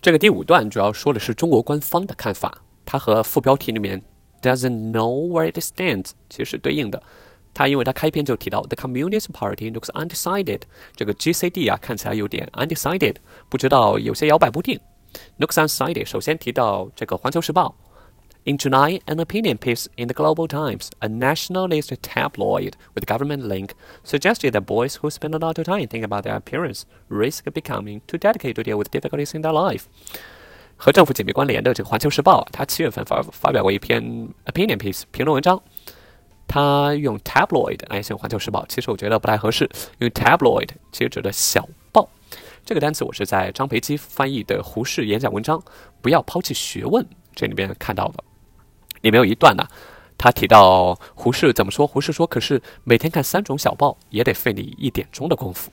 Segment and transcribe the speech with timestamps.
[0.00, 4.00] 这个第五段主要说的是中国官方的看法，它和副标题里面
[4.40, 7.02] doesn't know where it stands 其实是对应的。
[7.52, 10.60] 它因为它开篇就提到 the Communist Party looks undecided，
[10.94, 13.16] 这个 GCD 啊看起来有点 undecided，
[13.48, 14.78] 不知道有些摇摆不定。
[15.40, 17.74] looks undecided，首先提到这个《环球时报》。
[18.45, 23.71] In July, an opinion piece in the Global Times, a nationalist tabloid with government link,
[24.03, 28.01] suggested that boys who spend a lot of time thinking about their appearance risk becoming
[28.05, 29.83] too dedicated to deal with difficulties in their life.
[30.75, 34.03] 和政府紧密关联的这个《环球时报》，它七月份发发表过一篇
[34.47, 35.61] opinion piece 评论文章，
[36.45, 39.63] 它用 tabloid 来形容《环球时报》，其实我觉得不太合适，
[39.99, 42.09] 因为 tabloid 其实指的小报。
[42.65, 45.57] 这个单词我是在张培基翻译的胡适演讲文章《
[46.01, 47.01] 不要抛弃学问》
[47.33, 48.21] 这里边看到的。
[49.01, 49.67] 里面有一段呢，
[50.17, 51.85] 他提到胡适怎么说？
[51.85, 55.71] 胡适说：“可是每天看三种小报也得费你一点钟的功夫。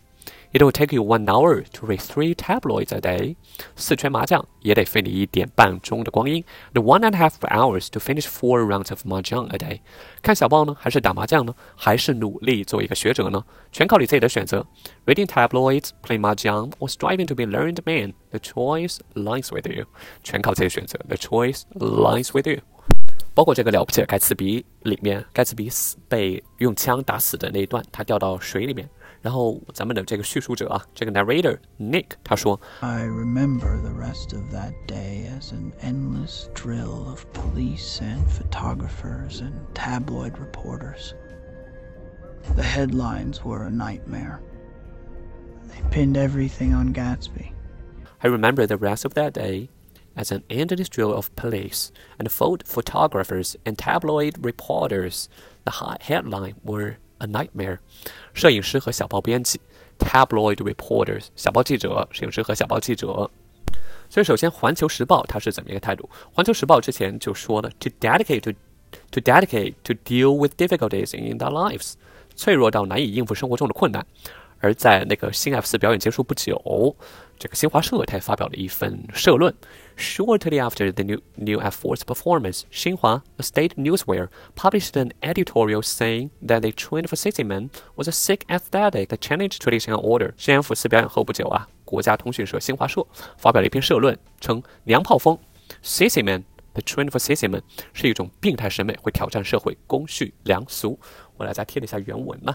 [0.53, 3.37] It will take you one hour to read three tabloids a day。
[3.77, 6.45] 四圈麻将也得费你一点半钟的光阴。
[6.73, 9.80] The one and a half hours to finish four rounds of mahjong a day。
[10.21, 11.55] 看小报呢，还是打麻将呢？
[11.77, 13.45] 还是努力做一个学者呢？
[13.71, 14.66] 全靠你自己的选择。
[15.07, 18.15] Reading tabloids, playing mahjong, or striving to be a learned man.
[18.30, 19.87] The choice lies with you。
[20.24, 20.99] 全靠自己选择。
[21.07, 22.59] The choice lies with you。”
[23.35, 28.88] 包括这个了不起的盖茨比里面，盖茨比死被用枪打死的那一段，他掉到水里面。
[29.23, 38.01] 然后咱们的这个叙述者啊，这个 narrator Nick 他说：“I remember the rest of that day as an endless drill of police
[38.01, 41.13] and photographers and tabloid reporters.
[42.57, 44.41] The headlines were a nightmare.
[45.69, 47.52] They pinned everything on Gatsby.
[48.23, 49.69] I remember the rest of that day
[50.16, 51.88] as an endless drill of police
[52.19, 55.27] and photographers and tabloid reporters.
[55.65, 57.79] The headline were a nightmare.
[58.33, 59.60] 摄影师和小报编辑，
[59.99, 63.30] tabloid reporters，小报记者，摄影师和小报记者。
[64.09, 68.53] 所以，首先，《环球时报》它是怎么一个态度？《环球时报》之前就说了，to dedicate to
[69.12, 71.93] to dedicate to deal with difficulties in their lives，
[72.34, 74.05] 脆弱到难以应付生活中的困难。
[74.59, 76.97] 而在那个新 F 四表演结束不久，
[77.38, 79.53] 这个新华社它发表了一份社论。
[79.97, 86.72] Shortly after the new new F4's performance, Xinhua, state newswire, published an editorial saying that the
[86.72, 90.34] trend for sixty men was a sick aesthetic that challenged traditional order.
[90.38, 93.06] 新 F 四表演后不久啊，国家通讯社新华社
[93.38, 95.38] 发表了一篇社论，称娘炮风
[95.81, 96.44] sixty men。
[96.73, 97.62] The trend for sixty men
[97.94, 101.00] 是一种病态审美，会挑战社会公序良俗。
[101.38, 102.53] 我来再贴了一下原文呢。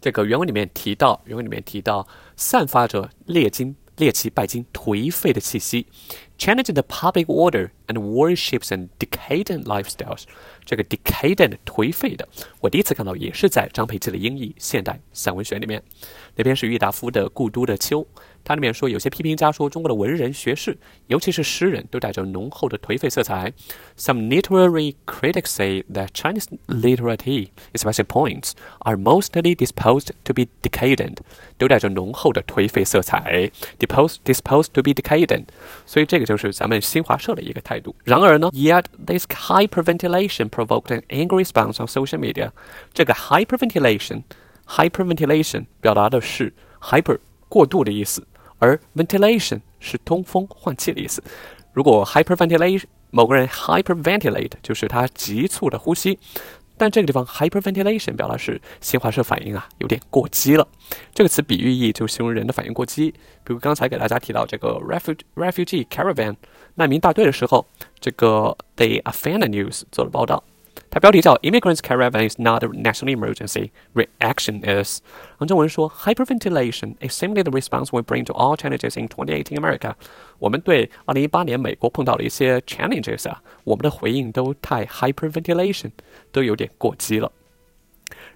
[0.00, 5.86] 这个原文里面提到，原文里面提到，散发着劣金、猎奇、拜金、颓废的气息
[6.38, 10.24] ，challenge the public order and worships and decadent lifestyles。
[10.64, 12.28] 这个 decadent 颓废的，
[12.60, 15.82] 我第一次看到也是在张培基的英译现代散文选里面。
[16.36, 18.02] 那篇是郁达夫的《故都的秋》。
[18.45, 20.75] 它里面说，有些批评家说，中国的文人学士，
[21.07, 23.53] 尤其是诗人，都带着浓厚的颓废色彩。
[23.95, 31.17] Some literary critics say that Chinese literati, especially poets, are mostly disposed to be decadent，
[31.59, 33.51] 都带着浓厚的颓废色彩。
[33.77, 35.45] Disposed disposed to be decadent，
[35.85, 37.95] 所以这个就是咱们新华社的一个态度。
[38.03, 42.49] 然而呢，Yet this hyperventilation provoked an angry response on social media。
[42.91, 46.51] 这个 hyperventilation，hyperventilation 表达的是
[46.81, 48.25] hyper 过度的意思。
[48.58, 51.22] 而 ventilation 是通风换气的意思。
[51.72, 56.18] 如果 hyperventilation 某个人 hyperventilate 就是他急促的呼吸，
[56.76, 60.66] 但这个地方 hyperventilation 表达是新华社反应啊有点过激了。
[61.14, 63.10] 这个词比喻意就形容人的反应过激。
[63.44, 66.34] 比如刚才给大家提到这个 refugee refugee caravan
[66.74, 67.66] 难民大队的时候，
[68.00, 70.42] 这个 The Afghan News 做了报道。
[70.89, 73.71] 它标题叫 "Immigrants Caravan is not a national emergency.
[73.93, 74.99] Reaction is"。
[75.37, 79.93] 然中文说 "Hyperventilation is simply the response we bring to all challenges in 2018 America."
[80.39, 85.91] 我们对2018年美国碰到的一些 challenges 啊，我们的回应都太 hyperventilation，
[86.31, 87.31] 都有点过激了。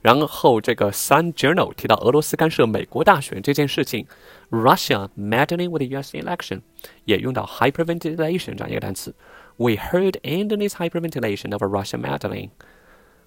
[0.02, 4.06] 然后这个 Sun Journal 提到俄罗斯干涉美国大选这件事情，
[4.52, 6.16] Russia meddling with the U.S.
[6.16, 6.62] election，
[7.06, 9.14] 也用到 hyperventilation 这样一个单词。
[9.60, 12.50] we heard endless hyperventilation of a Russian meddling.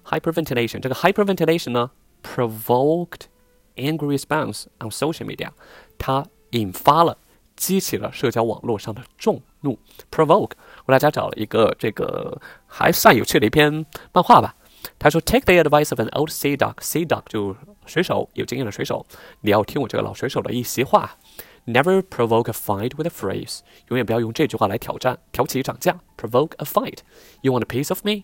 [0.05, 1.91] Hyperventilation 这个 hyperventilation 呢，
[2.23, 3.27] provoked
[3.75, 5.49] angry response on social media，
[5.97, 7.17] 它引发了、
[7.55, 9.77] 激起了社交网络上的众怒。
[10.11, 10.51] provoke，
[10.85, 14.55] 我大家找了一个这个还算有趣的一篇漫画吧。
[14.97, 16.75] 他说：“Take the advice of an old sea dog.
[16.75, 19.05] Sea dog 就水手，有经验的水手。
[19.41, 21.17] 你要听我这个老水手的一席话。”
[21.65, 23.59] Never provoke a fight with a phrase，
[23.89, 25.99] 永远不要用这句话来挑战、挑起涨价。
[26.17, 26.99] Provoke a fight.
[27.41, 28.23] You want a piece of me？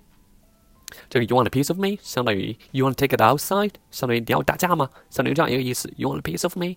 [1.10, 4.90] 这个 You want a piece of me 相当于 You want to take it outside，相当于你要打架吗？
[5.10, 5.92] 相当于这样一个意思。
[5.98, 6.76] You want a piece of me？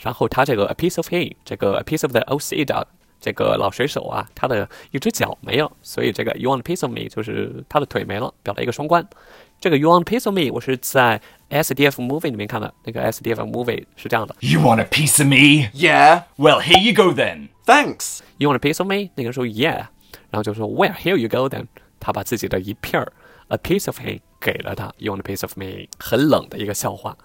[0.00, 2.86] 然后他这个 a piece of him，这个 a piece of the old sea dog
[3.19, 9.07] 这个老水手啊，他的一只脚没了，所以这个 You want a piece of me 就是他的腿没了，表达一个双关。
[9.59, 11.19] 这个 You want a piece of me 我是在
[11.49, 15.69] SDF movie 里面看的，那个 SDF movie 是这样的 You want a piece of me?
[15.73, 17.49] Yeah, Well, here you go then.
[17.65, 18.19] thanks.
[18.37, 19.09] You want a piece of me？
[19.15, 19.87] 那个人说 Yeah，
[20.29, 21.65] 然后就说 Well here you go then。
[21.99, 23.11] 他把自己的一片儿
[23.47, 24.93] a piece of him 给了他。
[24.99, 25.87] You want a piece of me？
[25.97, 27.17] 很冷的一个笑话。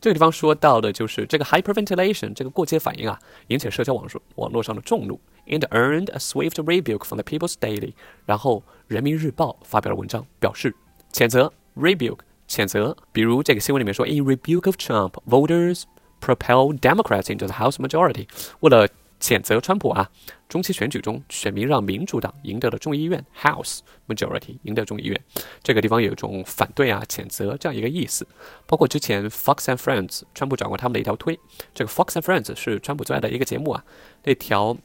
[0.00, 3.18] 这个地方说到的就是这个 hyperventilation 这个过激反应啊，
[3.48, 7.92] 引起社交网络网络上的众怒，and earned a swift rebuke from the People's Daily。
[8.24, 10.74] 然后人民日报发表了文章，表示
[11.12, 12.96] 谴责 rebuke 谴责。
[13.12, 15.82] 比如这个新闻里面说，in rebuke of Trump, voters
[16.20, 18.26] propel Democrats into the House majority。
[18.60, 18.88] 为了
[19.20, 20.10] 谴责川普啊，
[20.48, 25.20] 中期选举中选民让民主党赢得了众议院 House majority，赢得众议院。
[25.62, 28.26] 这个地方有一种反对啊、谴责这样一个意思。
[28.66, 31.38] 包括之前 Fox and Friends，川普转过他们的一条推，
[31.74, 33.84] 这个 Fox and Friends 是川普最爱的一个节目啊。
[34.24, 34.76] 那条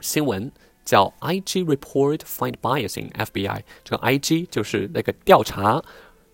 [0.00, 0.50] 新闻
[0.84, 5.82] 叫 IG report find bias in FBI，这个 IG 就是那个调查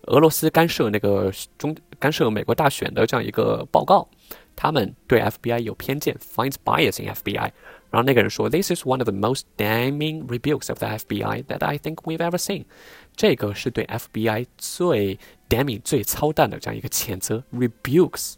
[0.03, 4.07] 俄罗斯干涉那个中干涉美国大选的这样一个报告。
[4.56, 7.52] 他们对 FBI 有偏见，finds bias in FBI。
[7.90, 12.36] 然后那个人说，This is one of the most damning rebukes of the FBI that I think we've ever
[12.36, 12.64] seen。
[13.16, 15.18] 这个是对 FBI 最
[15.48, 18.34] damning、最操蛋的这样一个谴责，rebukes。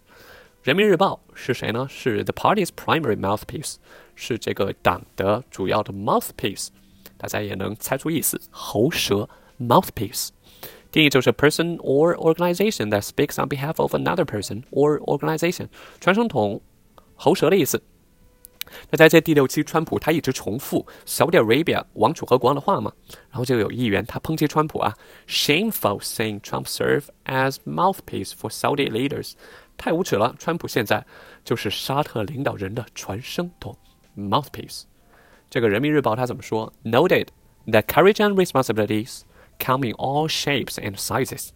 [0.62, 1.89] 人民日报是谁呢？
[1.89, 3.77] 是 the party's primary mouthpiece，
[4.15, 6.69] 是这个党的主要的 mouthpiece。
[7.17, 9.29] 大家也能猜出意思，喉舌
[9.59, 10.29] mouthpiece。
[10.29, 10.44] 定义
[11.11, 15.69] 就是 person or organization that speaks on behalf of another person or organization，
[16.01, 16.61] 传声筒、
[17.15, 17.83] 喉舌的意思。
[18.91, 22.93] 那在这第六期，川普他一直重复 Saudi Arabia 王储和国王的话嘛，
[23.31, 24.95] 然后就有议员他抨击川普啊，
[25.27, 29.33] shameful saying Trump serve as mouthpiece for Saudi leaders，
[29.77, 31.05] 太无耻了，川普现在
[31.45, 33.77] 就是沙特领导人的传声筒
[34.17, 34.83] mouthpiece。
[35.49, 36.73] 这个人民日报他怎么说？
[36.85, 37.27] Noted
[37.67, 39.23] that courage and responsibilities
[39.59, 41.51] come in all shapes and sizes.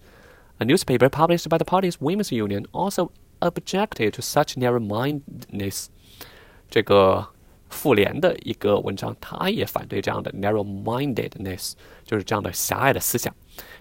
[0.58, 3.10] A newspaper published by the party's women's union also
[3.40, 5.86] objected to such narrow-mindedness.
[6.70, 7.28] 这个
[7.68, 11.72] 妇联的一个文章，他也反对这样的 narrow-mindedness，
[12.04, 13.34] 就是这样的狭隘的思想。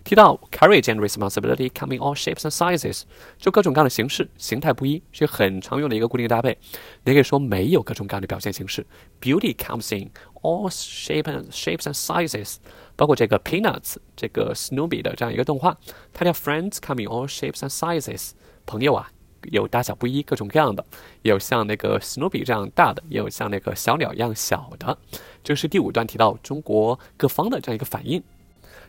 [0.04, 3.04] 提到 courage and responsibility come in all shapes and sizes，
[3.38, 6.58] 就各种各样的形式，形态不一，是很常用的一个固定搭配。
[7.04, 8.86] 你可以说没有各种各样的表现形式，
[9.22, 10.10] beauty comes in
[10.43, 12.57] all shapes and shapes and sizes。
[12.97, 15.77] 包括这个 Peanuts 这个 Snoopy 的这样一个动画，
[16.13, 18.33] 它叫 Friends coming all shapes and sizes。
[18.67, 19.11] 朋友啊，
[19.53, 20.85] 有大小不一，各种各样的，
[21.23, 24.99] 有像那个 Snoopy 这样大的，也有像那个小鸟一样小的。
[25.45, 28.23] 这是第五段提到中国各方的这样一个反应。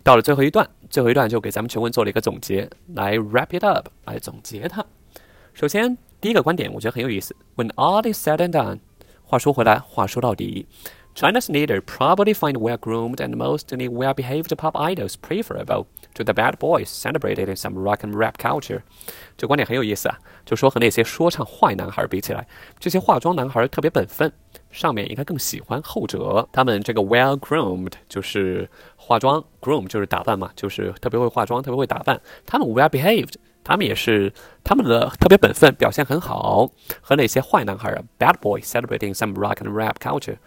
[0.03, 4.83] 到了最后一段，最后一段就给咱们全文做了一个总结，来 wrap it up，来总结它。
[5.53, 7.35] 首先，第一个观点我觉得很有意思。
[7.55, 8.79] When all is said and done，
[9.23, 10.67] 话说回来，话说到底。
[11.15, 17.49] China's leader probably find well-groomed and mostly well-behaved pop idols preferable to the bad boys celebrated
[17.49, 18.81] in some rock and rap culture。
[19.35, 22.47] 这观点很有意思啊，就说和那些说唱坏男孩比起来，
[22.79, 24.31] 这些化妆男孩特别本分，
[24.71, 26.47] 上面应该更喜欢后者。
[26.53, 32.21] 他们这个 well-groomed 就是化妆，groom 就是打扮嘛，就是特别会化妆，特别会打扮。
[32.45, 33.33] 他们 well-behaved。
[33.61, 34.33] 他们也是
[34.63, 36.71] 他们的特别本分，表现很好，
[37.01, 40.37] 和那些坏男孩，bad boys celebrating some rock and rap culture。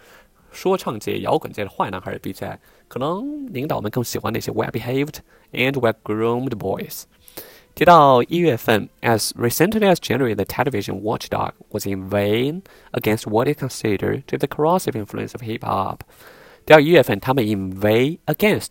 [0.52, 5.16] 说唱界、摇滚界的坏男孩比起来，可能领导们更喜欢那些 well-behaved
[5.52, 7.02] and well-groomed boys。
[7.74, 14.38] 提到一月份，as recently as January, the television watchdog was in vain against what is considered to be
[14.38, 16.00] the corrosive influence of hip hop。
[16.66, 18.70] 第二一月份，他们 in vain against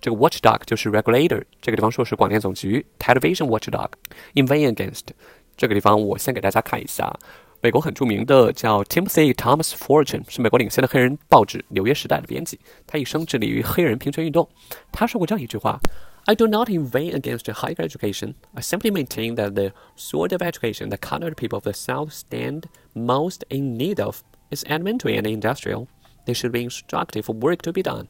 [0.00, 3.88] 这个 watchdog 就是 regulator，这个地方说是广电总局 television watchdog
[4.34, 5.08] in vain against
[5.56, 7.12] 这个地方，我先给大家看一下。
[7.61, 12.57] 美国很著名的叫 Timothy Thomas Fortune，是美国领先的黑人报纸《纽约时代》的编辑。
[12.87, 14.47] 他一生致力于黑人平权运动。
[14.93, 15.77] 他说过这样一句话
[16.23, 18.35] ：“I do not inveigh against higher education.
[18.53, 22.63] I simply maintain that the sort of education that colored people of the South stand
[22.93, 25.87] most in need of is elementary and industrial.
[26.25, 28.05] They should be instructive for work to be done.”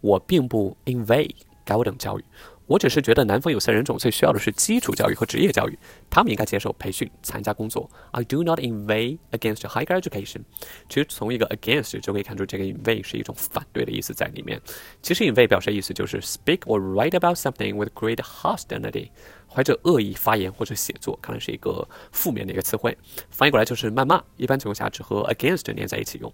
[0.00, 1.34] 我并不 inveigh
[1.66, 2.24] 高等教育。
[2.72, 7.86] 我只是觉得南方有色人种最需要的是基础教育和职业教育，他们应该接受培训、参加工作。
[8.12, 10.40] I do not inveigh against higher education。
[10.88, 14.58] 其实从一个 against 就可以看出，这个 inveigh 是一种反对的意思在里面。
[15.02, 19.10] 其实 inveigh 表示意思就是 speak or write about something with great hostility，
[19.46, 22.96] 怀着恶意发言或者写作，看来是一个负面的一个词汇。
[23.28, 26.32] 翻译过来就是谩骂，一般情况下只和 against 连在一起用。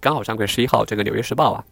[0.00, 1.64] 刚好上个月十一号，这个《纽约时报》啊。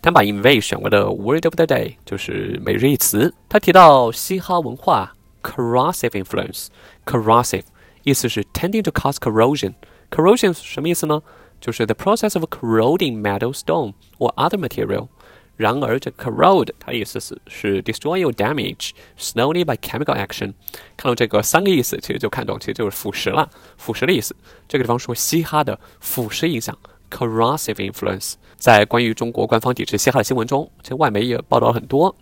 [0.00, 3.32] 他把 inveigh 选为了 word of the day，就是每日一词。
[3.48, 7.64] 他提到嘻哈文化 corrosive influence，corrosive
[8.02, 9.74] 意思是 tending to cause corrosion。
[10.10, 11.22] corrosion 什么意思呢？
[11.60, 15.08] 就是 the process of corroding metal, stone or other material。
[15.56, 20.52] 然而，这 corrode 它意思是是 destroy or damage slowly by chemical action。
[20.96, 24.36] 看到这个三个意思，其实就看懂，其实就是腐蚀了，腐蚀的意思。
[24.68, 26.78] 这个地方说嘻哈的腐蚀影响
[27.09, 28.33] corrosive influence。
[28.55, 32.15] 在关于中国官方抵制嘻哈的新闻中，其实外媒也报道了很多。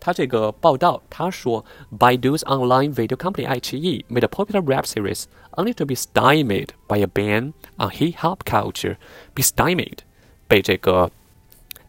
[0.00, 1.64] 他这个报道他说，
[1.98, 7.06] Baidu's online video company iQIYI made a popular rap series only to be stymied by a
[7.06, 9.98] ban on hip hop culture。be stymied，
[10.46, 11.10] 被这个。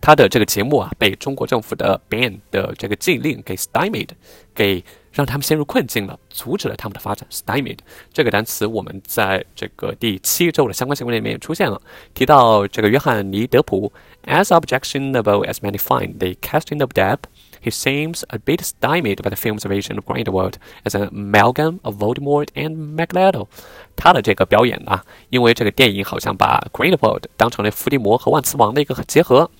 [0.04, 4.10] 他的这个节目啊，被中国政府的 ban 的这个禁令给 stymied，
[4.54, 7.26] 给让他们陷入困境了，阻止了他们的发展。
[7.30, 7.78] stymied
[8.12, 11.80] 这个单词，我们在这个第七周的相关新闻里面也出现了，
[12.12, 13.90] 提到这个约翰尼德普
[14.26, 17.20] ，as objectionable as many find the casting of Depp。
[17.62, 22.48] He seems a bit stymied by the film's version of Grindelwald as a amalgam of Voldemort
[22.54, 23.48] and Magneto。
[23.96, 29.50] 他的这个表演啊，因为这个电影好像把 Greenwood 当成了伏地魔和万磁王的一个结合，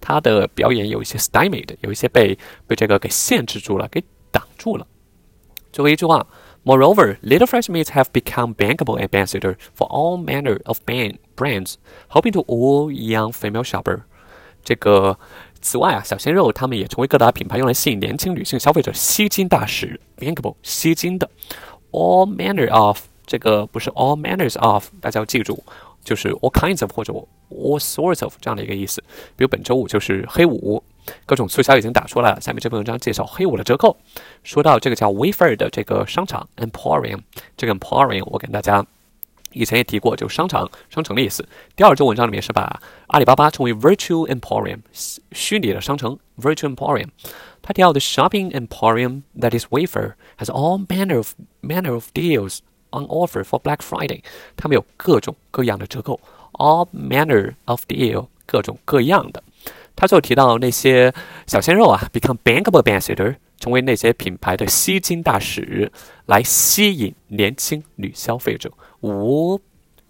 [0.00, 4.86] 他的表演有一些 stymied，有一些被被这个给限制住了，给挡住了。
[5.72, 6.26] 最后一句话
[6.64, 11.74] ，Moreover, little fresh meats have become bankable ambassador for all manner of band brands,
[12.10, 14.02] hoping to all young female shopper。
[14.62, 15.18] 这个
[15.60, 21.28] 此外啊，小鲜肉他们也成为各大品牌用来吸引年轻女性消费者吸金大使，bankable 吸金的
[21.90, 25.62] ，all manner of 这个不是 all manners of，大家要记住，
[26.04, 27.12] 就是 all kinds of 或者
[27.50, 29.02] all sorts of 这样的一个意思。
[29.36, 30.82] 比如本周五就是黑五，
[31.26, 32.40] 各种促销已经打出来了。
[32.40, 33.96] 下面这篇文章介绍黑五的折扣。
[34.42, 37.20] 说到这个叫 Wafer 的这个商场 Emporium，
[37.56, 38.84] 这个 Emporium 我跟大家。
[39.56, 41.46] 以前也提过，就商场、商城的意思。
[41.76, 44.80] 第二周文章里面是把阿里巴巴称为 Virtual Emporium，
[45.30, 47.10] 虚拟的商城 Virtual Emporium。
[47.62, 52.58] 他提到的 Shopping Emporium that is Wafer has all manner of manner of deals
[52.94, 54.22] on offer for Black Friday。
[54.56, 56.20] 他们有各种各样的折扣
[56.52, 59.42] ，all manner of deal，各种各样的。
[59.96, 61.12] 他最后提到那些
[61.46, 65.92] 小鲜肉啊，become bankable ambassador，成为那些品牌的吸金大使，
[66.26, 68.70] 来吸引年轻女消费者。
[69.02, 69.60] 五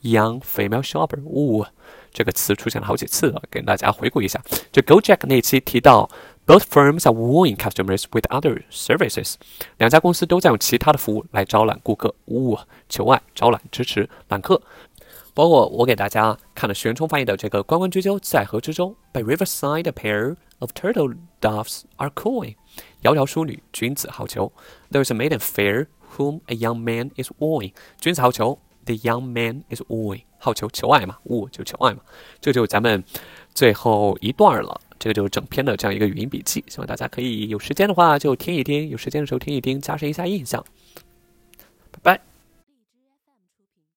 [0.02, 1.64] young female shopper，五
[2.12, 4.40] 这个词出现了好几次了，给大家回顾一下。
[4.70, 6.08] 就 GoJack 那期提到
[6.46, 9.34] ，both firms are wooing customers with other services，
[9.78, 12.58] 两家公司都在用其他的服务来招揽顾客，五
[12.88, 14.60] 求爱、招揽、支持揽客。
[15.32, 22.54] 包括我给大家看了玄冲翻译的这个《关关雎鸠，在河之洲》，By riverside a pair of turtle doves are cooing，
[23.02, 24.52] 窈窕淑女，君子好逑。
[24.92, 25.86] There is a maiden fair
[26.16, 28.58] whom a young man is wooing，君子好逑。
[28.84, 32.00] The young man is wooing，好求求爱嘛，woo 就求爱嘛，
[32.40, 33.02] 这就咱们
[33.54, 34.78] 最后一段了。
[35.04, 40.64] 这个就是整篇的这样一个语音笔记，希望大家可以有时间的话就听一听，有时间的时候听一听，加深一下印象。